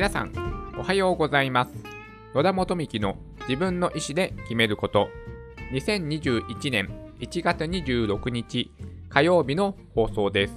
[0.00, 0.32] 皆さん、
[0.78, 1.72] おはようございます。
[2.34, 5.10] 野田元幹の自分の意思で決めること。
[5.74, 6.88] 2021年
[7.18, 8.72] 1月26日
[9.10, 10.54] 火曜日の放送です。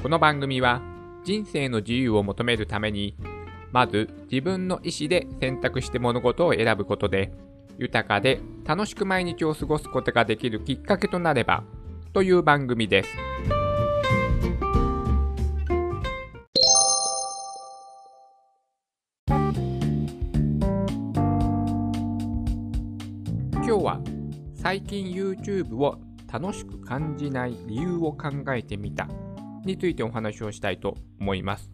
[0.00, 0.80] この番組は
[1.24, 3.16] 人生の自由を求めるために、
[3.72, 7.32] まず自分の意思で選択して物事を選ぶことで、
[7.78, 11.64] 豊かで楽しく毎日を過ごすことができるきっかけとなれば、
[12.12, 13.61] という番組です。
[24.72, 26.00] 最近 YouTube を
[26.32, 29.06] 楽しく感じない理由を考えてみた
[29.66, 31.70] についてお話をしたいと思います。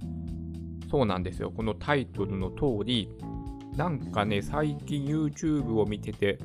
[0.90, 1.52] そうなんですよ。
[1.52, 3.08] このタイトルの通り、
[3.76, 6.40] なんかね、最近 YouTube を見てて、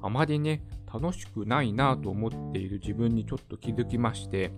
[0.00, 4.52] あまりね、楽しくないなと思っている自分にちょっと気づきまして、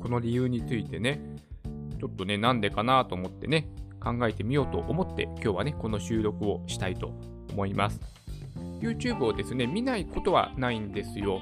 [0.00, 1.20] この理由についてね、
[1.98, 3.66] ちょっとね、なんでかなと思ってね、
[4.00, 7.10] 考えてみようと思って、今日はね、この収録をしたいと
[7.50, 8.23] 思います。
[8.80, 11.40] YouTube をですね、見ないことはないんですよ。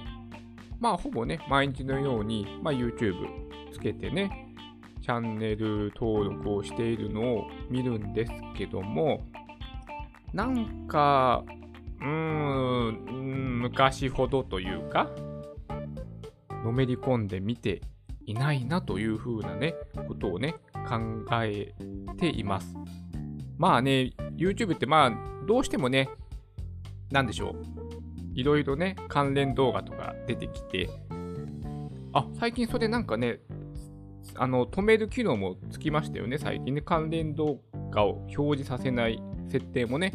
[0.81, 3.15] まあ、ほぼね、毎日のように、まあ、YouTube
[3.73, 4.55] つけてね、
[5.01, 9.25] チャンネル登録をしているのを見るんですけども、
[10.33, 11.45] なんか、
[12.01, 15.11] うーん、昔ほどというか、
[16.65, 17.83] のめり込んで見て
[18.25, 19.75] いないなというふうなね、
[20.07, 20.55] ことをね、
[20.89, 20.99] 考
[21.43, 21.75] え
[22.19, 22.75] ています。
[23.59, 26.09] まあね、YouTube ってまあ、どうしてもね、
[27.13, 27.55] なんでしょう。
[28.35, 30.89] いろいろね、関連動画とか出てきて、
[32.13, 33.41] あ、最近それなんかね、
[34.35, 36.81] あの、止める機能もつきましたよね、最近ね。
[36.81, 40.13] 関連動画を表示させない設定もね、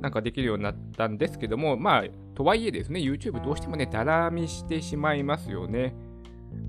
[0.00, 5.94] なんかできるようになったんですけども、まあ、とはいえですね、YouTube どうしてもね、だらみしてしまいますよね。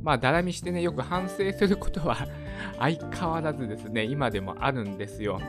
[0.03, 2.27] まあ、だらみしてね、よく反省することは
[2.77, 5.39] 相変わらずですね、今でもあるんですよ。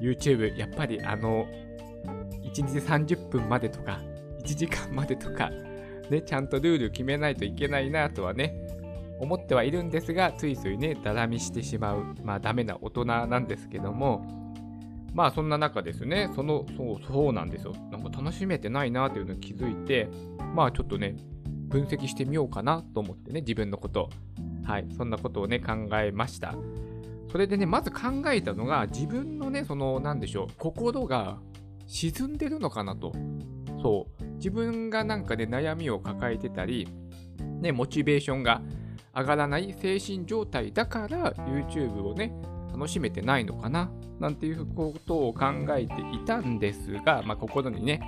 [0.00, 1.46] YouTube、やっぱりあの、
[2.54, 4.00] 1日30分までとか、
[4.44, 5.50] 1時間までとか、
[6.10, 8.54] ね、ちゃんとルール決めないといけないなとはね、
[9.20, 14.24] 思ってはいるんですが、ついついね、だらみしてしまう、まあダメな大人なんですけども、
[15.14, 17.74] まあそんな中ですね、その、そう、そうなんですよ。
[17.90, 20.08] なんか楽しめてないなというのに気づいて、
[20.54, 21.16] まあちょっとね、
[21.68, 24.10] 分析してみようかなと思ってね、自分のこと。
[24.64, 26.54] はい、そんなことをね、考えました。
[27.30, 27.98] それでね、まず考
[28.32, 31.38] えたのが、自分のね、その、なんでしょう、心が
[31.90, 33.12] 沈んでるのかなと。
[33.82, 34.24] そう。
[34.36, 36.88] 自分がなんかね、悩みを抱えてたり、
[37.60, 38.62] ね、モチベーションが
[39.12, 42.32] 上がらない精神状態だから YouTube をね、
[42.72, 43.90] 楽しめてないのかな
[44.20, 48.00] なんていうことを考えていたんですが、まあ、心にね、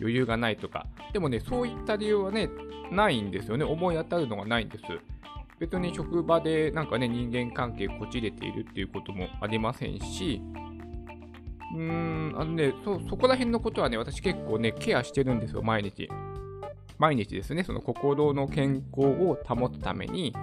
[0.00, 0.86] 余裕がないとか。
[1.12, 2.48] でもね、そういった理由はね、
[2.90, 3.64] ないんですよね。
[3.64, 4.84] 思い当たるのがないんです。
[5.58, 10.40] 別に職場でなんかね、人間関係こじれているっていうこともありませんし、
[11.74, 16.08] うーん、あのね、そ、そこら辺のことはね、私結構ね、ケアしてるんですよ、毎日。
[16.98, 20.34] 毎日ですね、その心の健康を保つために、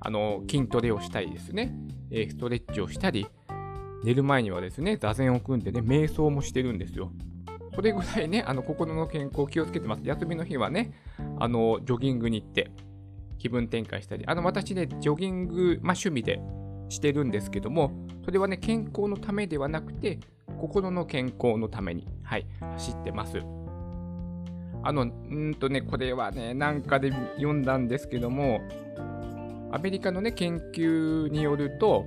[0.00, 1.74] あの、筋トレをしたりですね、
[2.10, 3.26] えー、ストレッチをしたり、
[4.04, 7.10] 寝る前にはですね、座禅を組んでね、瞑想もしてるんですよ。
[7.74, 10.02] それぐらいね、あの、心の健康気をつけてます。
[10.04, 10.92] 休みの日はね、
[11.38, 12.70] あの、ジョギングに行って、
[13.38, 16.40] 気分転換したり、あの、私ね、ジョギング、まあ、趣味で
[16.88, 17.92] してるんですけども、
[18.24, 20.18] それはね、健康のためではなくて、
[20.58, 23.38] 心の健康のために、はい、走ってます。
[24.82, 28.60] あの、うんとね、これはね、なんかで読んだんですけども、
[29.70, 32.06] アメリカのね、研究によると、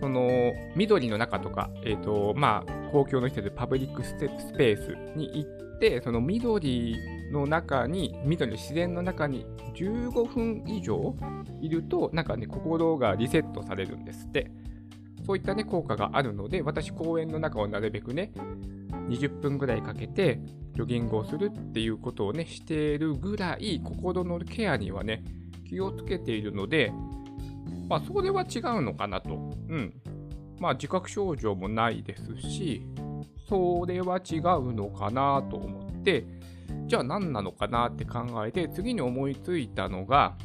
[0.00, 6.96] その、緑の中とか、えっ、ー、と、まあ、公共の施設、パブリックスペースに行って、その緑
[7.32, 11.14] の中に、緑の自然の中に15分以上
[11.62, 14.50] いると、なんかね、心がリセットされるんですって。
[15.26, 18.30] そういったね、効果があるので、私、公園の中をなるべくね、
[19.08, 20.40] 20分ぐらいかけて、
[20.74, 25.24] ジョギングをするっていうことをね、しているぐらい、心のケアにはね、
[25.68, 26.92] 気をつけているので、
[27.88, 29.34] まあ、それは違うのかなと。
[29.34, 29.92] うん。
[30.60, 32.82] まあ、自覚症状もないですし、
[33.48, 36.24] それは違うのかなと思って、
[36.86, 40.36] じゃあ何なのかなって考えて、次に思いついたのが、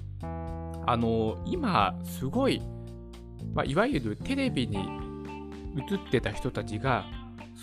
[0.87, 2.61] あの、今、すごい、
[3.53, 4.77] まあ、いわゆるテレビに
[5.77, 7.05] 映ってた人たちが、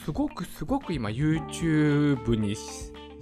[0.05, 2.55] すごくすごく今 YouTube に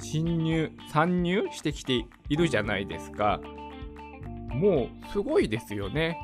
[0.00, 3.40] 侵入、参入してきているじゃないですか。
[4.50, 6.18] もうすごいですよね。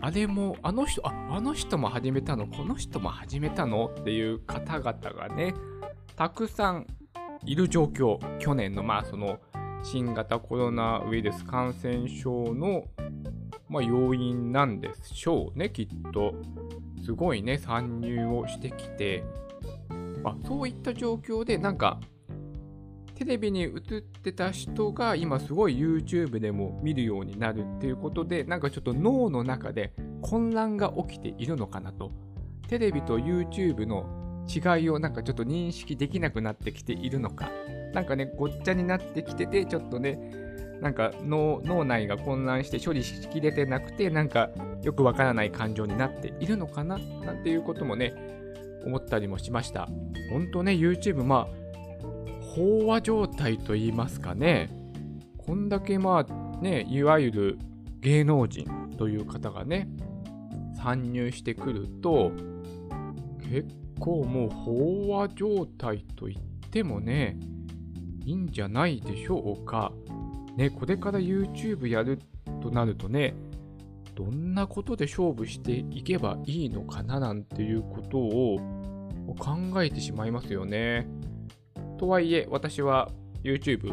[0.00, 3.86] あれも、あの人、あ、あの人も始めたの、この人も始めたの？
[3.86, 5.54] っていう方々がね、
[6.16, 6.86] たくさん
[7.46, 8.18] いる状況。
[8.38, 9.38] 去年の、まあ、その、
[9.82, 12.84] 新型コロナウイルス感染症の、
[13.74, 16.32] まあ、要因なんでしょうね、きっと。
[17.04, 19.24] すごいね、参入をしてきて、
[20.22, 21.98] まあ、そういった状況で、なんか、
[23.16, 29.92] テレビに映ってた人が今すごい YouTube でも見るようになるっていうことで、なんかちょっと脳の中で
[30.22, 32.12] 混乱が起きているのかなと。
[32.68, 37.50] テレビと YouTube の違いをなんかちょっと認識できなくなってきているのか。
[37.92, 40.18] なんかね、ごっちゃになってきてて、ちょっとね、
[40.80, 44.50] なんか脳内が混乱して処理しきれてなくて、なんか
[44.82, 48.14] よくわからない感情になっているのかななんていうこともね、
[48.84, 49.88] 思ったりもしました。
[50.30, 51.64] 本当ね、YouTube、まあ、
[52.56, 54.70] 飽和状態と言いますかね、
[55.38, 57.58] こんだけまあね、いわゆる
[58.00, 58.66] 芸能人
[58.98, 59.88] という方がね、
[60.76, 62.32] 参入してくると、
[63.40, 63.68] 結
[63.98, 67.38] 構もう飽和状態と言ってもね、
[68.24, 69.92] いいんじゃないでしょうか。
[70.56, 72.18] ね、これから YouTube やる
[72.62, 73.34] となるとね、
[74.14, 78.58] どんなことで勝負していけばいいのかななんていうことを
[79.38, 81.08] 考えてしまいますよね。
[81.98, 83.10] とはいえ、私は
[83.42, 83.88] YouTube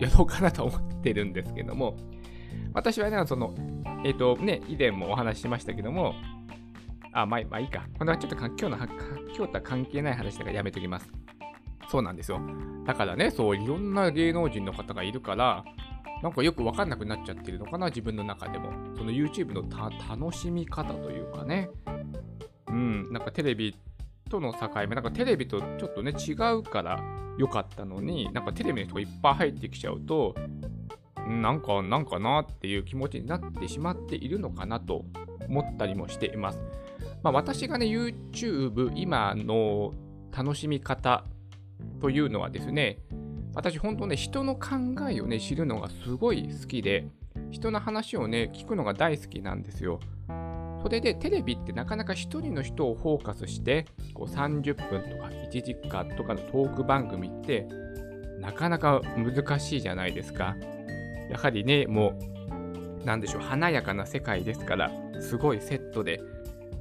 [0.00, 1.96] やろうかなと思ってるんですけども、
[2.72, 3.54] 私はね、その、
[4.04, 6.14] えっ、ー、とね、以前もお話ししましたけども、
[7.12, 7.86] あ、まあ、まあいいか。
[7.98, 11.10] これはちょっと今日の、今日とは関係ない話だからやめときます。
[11.90, 12.40] そうなんですよ。
[12.86, 15.64] だからね、そう、いろんな芸能人の方がいるから、
[16.22, 18.72] なんかよくわかんなくなっちゃってるのかな、自分の中でも。
[18.96, 19.64] その YouTube の
[20.08, 21.70] 楽しみ方というかね。
[22.68, 23.76] うん、なんかテレビ
[24.28, 27.00] との境目、なんかテレビとちょっとね、違うから
[27.38, 30.34] 良かったのに、なんかテレビの人がいっぱい入ってきちゃうと、
[31.26, 35.04] なんか、なんかなっていう気持ちになってしまっているのかなと
[35.48, 36.60] 思ったりもしています。
[37.22, 39.92] まあ、私がね、YouTube、今の
[40.36, 41.24] 楽しみ方
[42.00, 42.98] というのはですね、
[43.58, 44.68] 私本当ね、人の考
[45.10, 47.08] えをね、知るのがすごい好きで、
[47.50, 49.98] 人の話をね、聞くのが大好きなんですよ。
[50.80, 53.84] それでテレビってなかなか1人の人をフォーカスして
[54.14, 57.66] こう30分とか1時間とかのトーク番組って
[58.38, 60.54] なかなか難しいじゃないですか。
[61.28, 62.16] やはりね、も
[63.02, 66.20] う、なんでしょう、華やかな世界ですから、すごいセットで、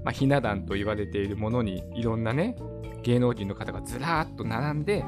[0.04, 2.56] まあ、ひな壇と言われているものにいろんなね、
[3.02, 5.04] 芸能人の方がずらーっと並んで、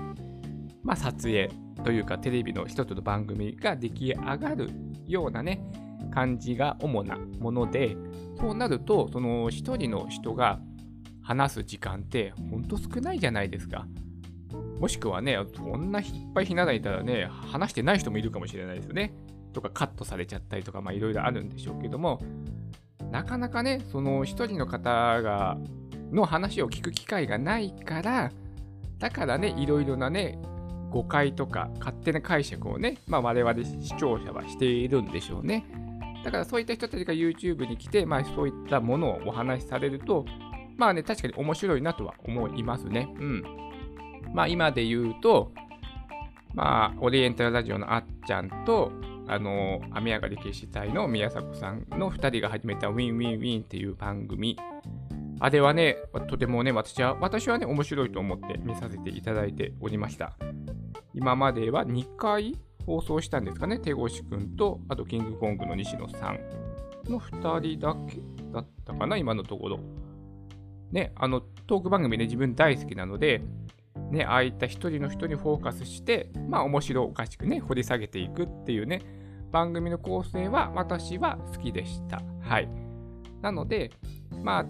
[0.83, 1.49] まあ、撮影
[1.83, 4.69] というかテレビの一つの番組が出来上がる
[5.07, 5.63] ようなね、
[6.11, 7.95] 感じが主なもので、
[8.39, 10.59] そうなると、その一人の人が
[11.21, 13.85] 話す時間ってほんと少ないじゃないですか。
[14.79, 19.13] もしくはね、こんないっぱいひな壇いたらね、話してない人もいるかもしれないですよね。
[19.53, 22.21] とかカットされちゃったりとか、まあいろいろあるんでしょうけども、
[23.11, 25.57] なかなかね、その一人の方が、
[26.11, 28.31] の話を聞く機会がないから、
[28.99, 30.39] だからね、いろいろなね、
[30.89, 35.65] 誤解とか勝手な解釈をね、まあ我々視聴者はしているんでしょうね。
[36.23, 40.25] だからそういった人たちが YouTube に来て、まあそういったものをお話しされると、
[40.77, 43.13] まあね、確かに面白いなとは思いますね。
[43.19, 43.43] うん。
[44.33, 45.51] まあ今で言うと、
[46.53, 48.91] まあ、オリエンタルラジオのあっちゃんと、
[49.27, 54.57] あの、雨上がり決死隊の宮迫さんの2人が始めたウィンウィンウィンっていう番組。
[55.39, 55.97] あれはね、
[56.27, 60.33] とてもね、私は、私はね、面白いと思って見させていただいておりました。
[61.13, 66.39] 今までは2回放送したんですかね、手越くんと、あとキングコングの西野さん
[67.09, 68.19] の2人だけ
[68.51, 69.79] だったかな、今のところ。
[70.91, 73.43] ね、あの、トーク番組ね、自分大好きなので、
[74.11, 79.01] ね、ああいった一人の人にフォーカスして、まあ面白おかしくね、掘り下げていくっていうね、
[79.51, 82.21] 番組の構成は私は好きでした。
[82.41, 82.69] はい。
[83.41, 83.91] なので、
[84.43, 84.65] まあ、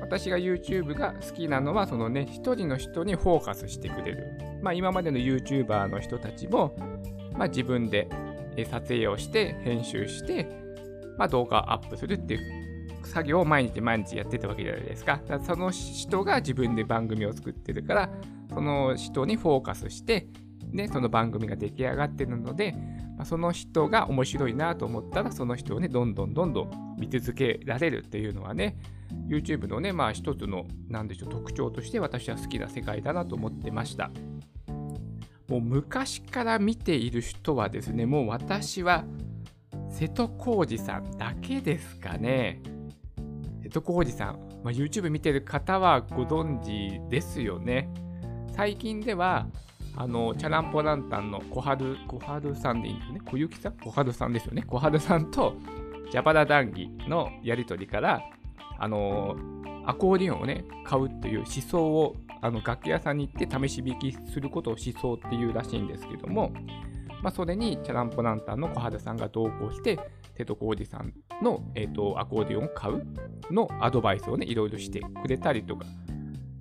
[0.00, 4.38] 私が YouTube が好きなのは、そのね、一人の人にフォーカスしてくれる。
[4.62, 6.76] まあ今までの YouTuber の人たちも、
[7.38, 8.08] まあ、自分で
[8.70, 10.48] 撮影をして編集して、
[11.16, 12.68] まあ、動画をアップするっていう
[13.04, 15.18] 作業を毎日毎日やってたわけじゃないですか。
[15.18, 18.10] かその人が自分で番組を作ってるから、
[18.52, 20.26] その人にフォーカスして、
[20.70, 22.72] ね、その番組が出来上がってるので、
[23.16, 28.76] まあ、その人が面白いなと思ったら、その人をね、どんどんどんどん見続けられるっていうのはね、
[29.28, 34.10] YouTube のね、まあ一つの、なんでしょう、特徴として私は好きな世界だなと思ってました。
[35.48, 39.04] もう昔から見ている人はですね、もう私は
[39.90, 42.62] 瀬戸康史さんだけですかね。
[43.62, 47.90] 瀬戸康史さん、まあ、YouTube 見てる方はご存知ですよね。
[48.54, 49.46] 最近では、
[49.96, 53.20] あの、チャランポランタンの小春、小春さんでいいんですね。
[53.24, 53.72] 小雪さん？
[53.78, 54.62] 小春さんですよね。
[54.62, 55.54] 小春さんと
[56.10, 58.22] ジャパラ談義のやりとりから、
[58.78, 59.36] あの、
[59.86, 66.52] アコーディオンをね、買うという思想をあの楽器屋さんに行って試し弾きすることを思想っていうらしいんですけども、
[67.22, 69.98] まあ、それにチャランポランタンの小肌さんが同行して、
[70.36, 73.04] 瀬戸康史さんの、えーと、アコーディオンを買う
[73.50, 75.84] のアドバイスをね、いろいろしてくれたりとか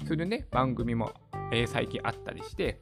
[0.05, 1.12] するね、番組も、
[1.51, 2.81] えー、最近あったりして、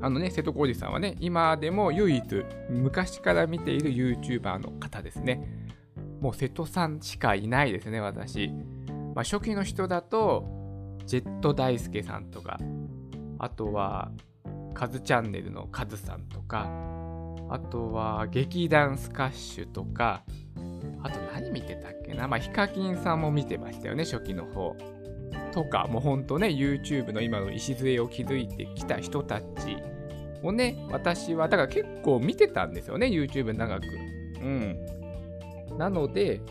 [0.00, 2.24] あのね、瀬戸康史さんはね、今でも唯一
[2.68, 5.59] 昔から見ている YouTuber の方ですね。
[6.20, 8.48] もう瀬戸さんしかいないですね、私。
[9.14, 10.46] まあ、初期の人だと、
[11.06, 12.58] ジェット大輔さんとか、
[13.38, 14.12] あとは、
[14.74, 16.70] カズチャンネルのカズさんとか、
[17.48, 20.22] あとは劇団スカッシュとか、
[21.02, 24.76] あと何見てたっけなまあ、ヒカキンさんも見てましたよね、初期の方。
[25.52, 29.76] とか、もうほんとね、YouTube の今の礎を築いてきた人たち
[30.42, 33.86] をね、私は、だから結構見てたんですよね、YouTube 長く。
[34.40, 34.99] うん。
[35.80, 36.42] なので、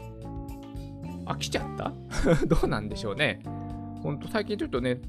[1.25, 1.93] 飽きちゃった？
[2.47, 3.41] どうなんでしょうね。
[4.01, 4.99] ほんと最近ちょっとね、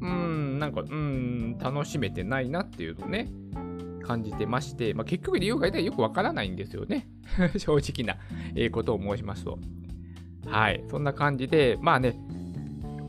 [0.00, 3.30] うーん、なんか、うん、楽しめてないなっていうのね、
[4.02, 7.06] 感じてまして、まあ、結局理由がよくわからないんですよね。
[7.56, 8.20] 正直な、
[8.56, 9.56] えことを申しますと。
[10.46, 12.18] はい、そんな感じで、まあね、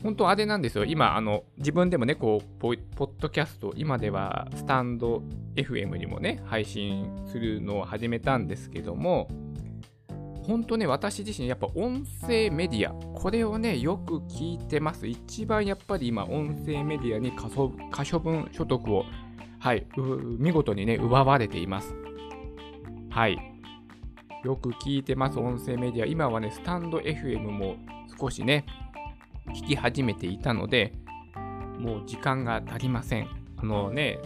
[0.04, 0.84] 本当あれなんですよ。
[0.84, 2.78] 今、あの、自分でもね、こう、ポッ
[3.18, 5.24] ドキャスト、今ではスタンド
[5.56, 9.28] FM にもね、配信するのを始めたんですけども、
[10.46, 15.06] 本当ね、私自身、やっぱ音声メディア、これをね、よく聞いてます。
[15.06, 17.48] 一番やっぱり今、音声メディアに可
[18.04, 19.04] 処分所得を
[19.58, 19.84] はい、
[20.38, 21.92] 見事にね、奪われています。
[23.10, 23.36] はい。
[24.44, 26.06] よく聞いてます、音声メディア。
[26.06, 27.76] 今はね、スタンド FM も
[28.20, 28.64] 少しね、
[29.48, 30.92] 聞き始めていたので、
[31.78, 33.28] もう時間が足りません。
[33.56, 34.20] あのね、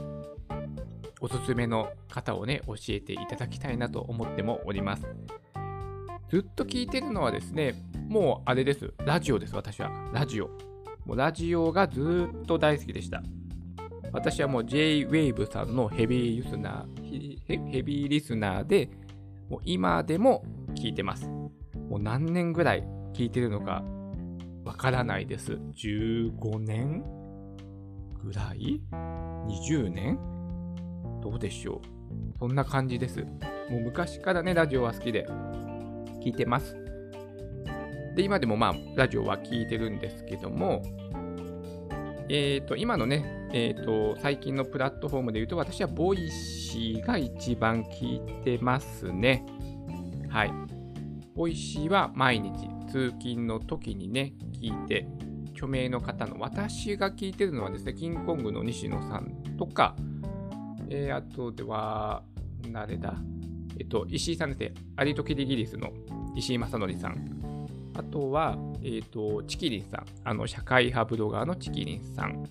[1.22, 5.06] おすすめの方をね、教えていただきたいなと思ってもおります。
[6.30, 7.74] ずっと聞いてるのはですね、
[8.08, 8.94] もうあれです。
[9.04, 9.90] ラジオです、私は。
[10.14, 10.46] ラジオ。
[11.04, 13.20] もうラジオがずっと大好きでした。
[14.12, 18.90] 私はもう J-Wave さんのヘビーリスナー、ヘビーリスナーで、
[19.48, 20.44] もう今でも
[20.76, 21.26] 聞いてます。
[21.26, 23.82] もう何年ぐらい聞いてるのか
[24.64, 25.54] わからないです。
[25.54, 27.02] 15年
[28.22, 30.16] ぐらい ?20 年？
[31.20, 33.20] どうでしょうそんな感じです。
[33.68, 35.26] もう昔からね、ラジオは好きで
[36.20, 36.76] 聞いてます。
[38.14, 40.82] で、今でもまあ、ラジオは聞いてるんですけども、
[42.28, 49.44] えっ、ー、と、今のね、えっ、ー、と、最近のプラットフォームで言うと、私はボイシーが一番聞いてますね。
[50.28, 50.52] はい。
[51.34, 55.08] ボイシーは毎日通勤の時にね、聞いて、
[55.52, 59.96] 著名の方の、私が聞いてるのはですね、キングコングの西野さんとか、
[60.88, 62.22] えー、あとでは、
[62.72, 63.14] 誰だ？
[63.78, 65.90] えっと、石井さんですね、アリとキリギリスの
[66.36, 67.40] 石井正則さん。
[67.94, 70.06] あとは、え、ー、と、チキリンさん。
[70.24, 72.44] あの、社会派ブロガーのチキリンさん。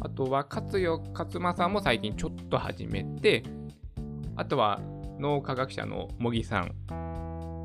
[0.00, 3.42] あとは、勝代勝馬さんも最近ちょっと始めて、
[4.36, 4.80] あとは、
[5.18, 6.74] 脳科学者の茂木さん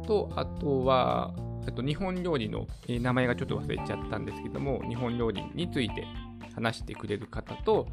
[0.05, 1.34] と、あとは、
[1.67, 6.05] あと日本料理の、えー、名前がちょっと忘れちゃったんですけども、日本料理について
[6.53, 7.88] 話してくれる方と、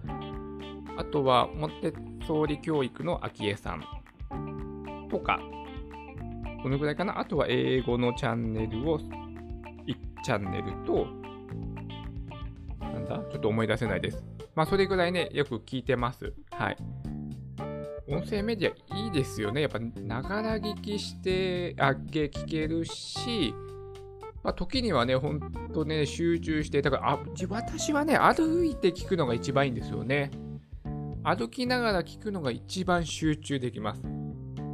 [0.96, 1.94] あとは、モテ
[2.26, 3.84] 総理教育の昭恵さん
[5.08, 5.40] とか、
[6.62, 7.18] このぐらいかな。
[7.18, 9.04] あとは英語のチャンネルを1
[10.24, 11.06] チャンネルと、
[12.80, 13.18] なんだ？
[13.30, 14.24] ちょっと思い出せないです。
[14.54, 16.32] まあ、それぐらいね、よく聞いてます。
[16.50, 16.76] はい。
[18.08, 19.62] 音声メディアいいですよね。
[19.62, 23.54] やっぱ、ながら聞きして、あげ聞けるし、
[24.42, 25.40] まあ、時にはね、ほん
[25.72, 30.30] とね、集中して、だからあ、私はね、歩いて聞くのが一番いいんですよね。
[31.24, 34.02] 歩きながら聞くのが一番集中できます。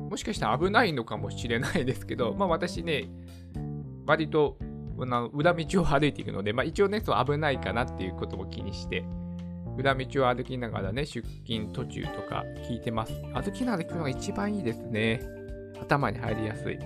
[0.09, 3.09] もしかしたら危ないのかもしれないですけど、まあ私ね、
[4.07, 4.57] 割と
[5.33, 9.05] 裏道を歩いていくので、まあ、一応ね、そう危ないかなっていうことも気にして、
[9.77, 13.13] 裏道を歩きながらね、出勤途中とか聞いてます。
[13.35, 15.21] 歩きながら行くのが一番いいですね。
[15.81, 16.79] 頭に入りやすい。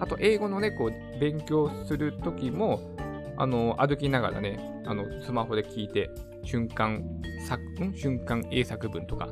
[0.00, 2.96] あと、英語のね、こう、勉強するときも、
[3.36, 6.08] あの、歩きながらね、あの、スマホで聞いて、
[6.44, 7.04] 瞬間
[7.46, 7.62] 作、
[7.94, 9.28] 瞬間英作文とか、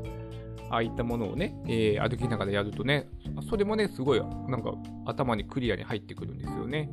[0.73, 3.07] ああいったものをね、えー、歩きながらやるとね、
[3.47, 4.73] それもね、すごい、なんか
[5.05, 6.89] 頭にクリアに入ってくるんですよね。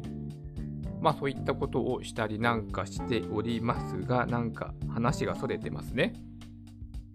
[1.01, 6.13] まあそういったことをしたりなんかしておりますが、なんか話がそれてますね。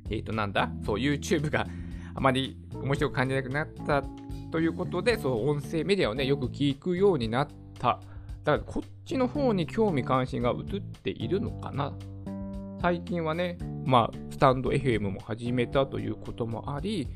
[0.09, 0.71] えっ、ー、となんだ？
[0.83, 1.67] そう YouTube が
[2.15, 4.03] あまり面白く感じなくなった
[4.49, 7.99] ということで、そう音声メディアをね、よく聞くようになった。
[8.43, 11.93] だからこっちの方に興味関心が移っているのかな
[12.85, 17.07] 最近はね、まあ、スタンド FM も始めたということもあり、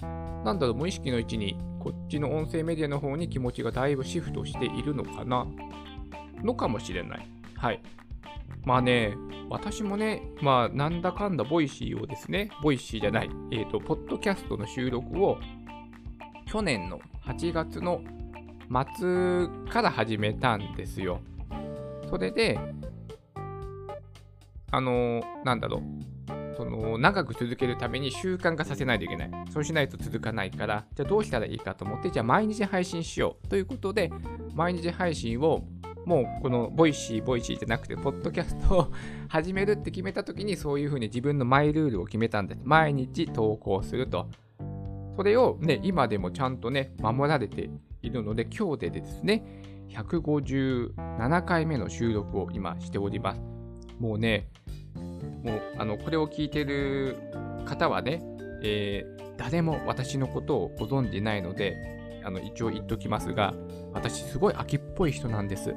[0.00, 5.46] なんだろう、無意識のうちに、こっちの音声メディアの方に気持ちがだいぶシフトしているのかな
[6.42, 7.28] のかもしれない。
[7.56, 7.82] はい。
[8.64, 9.18] まあね、
[9.50, 15.36] 私もね、まあ、なんだかんだボイシーをですね、ボイシーじゃない、えっ、ー、と、ポッドキャストの収録を、
[16.46, 18.00] 去年の8月の
[18.96, 21.20] 末から始めたんですよ。
[22.08, 22.58] それで、
[24.70, 25.82] あのー、なんだろう。
[26.56, 29.30] その長く続けるために習慣化させないといけない。
[29.52, 34.10] そうしないと続かないから、じゃあどうしたらいいかと思って、じゃあ毎日配信しようということで、
[34.54, 35.62] 毎日配信を
[36.04, 38.92] もうこのボイシー、ボイシーじゃなくて、ポッドキャストを
[39.28, 42.60] 始めるって決めた時に、そういうふうに自分のマイルールを決めたんです。
[42.64, 44.26] 毎日投稿すると。
[45.16, 47.70] それをね、今でもちゃんとね、守られて
[48.02, 49.44] いるので、今日でですね、
[49.90, 53.57] 157回目の収録を今しております。
[53.98, 54.48] もうね、
[55.42, 57.16] もうあのこれを聞いてる
[57.64, 58.22] 方はね、
[58.62, 61.76] えー、誰も私のことをご存じないので、
[62.24, 63.54] あの一応言っときますが、
[63.92, 65.74] 私すごい秋っぽい人なんです。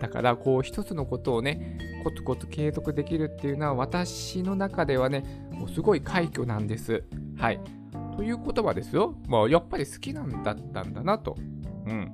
[0.00, 7.02] だからこう一つのことをね、コツコツ継続できるっていうのは私の中ではね、もうすごい快挙なんです。
[7.36, 7.60] はい。
[8.16, 11.36] ということはですよ、まあ、やっぱり好きなんだったんだなと。
[11.86, 12.12] うん。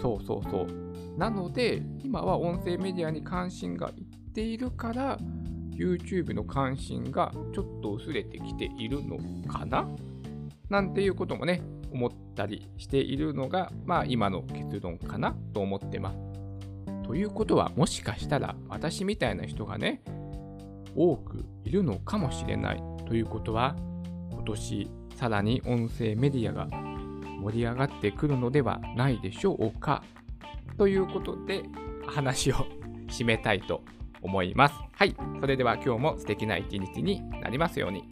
[0.00, 1.18] そうそうそう。
[1.18, 5.18] なので、今は音声メディアに関心がいっているから、
[5.74, 9.88] YouTube の関心がちょっと薄れてきているのかな？
[10.68, 11.62] なんていうこともね、
[11.92, 15.34] 思ったりしているのが、まあ今の結論かな？
[15.52, 16.18] と思ってます。
[17.04, 20.02] ということは、もしかしたら私みたいな人がね、
[20.94, 23.76] 多くいるのかもしれないということは、
[24.30, 26.68] 今年さらに音声メディアが
[27.40, 30.02] 盛り上がってくるのではないでしょうか？
[30.78, 31.64] ということで、
[32.06, 32.66] 話を
[33.08, 33.82] 締めたいと
[34.22, 34.74] 思います。
[34.92, 35.14] はい。
[35.40, 38.04] それでは今日も素敵な一日になりますように。